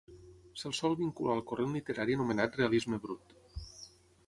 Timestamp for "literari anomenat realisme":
1.77-3.03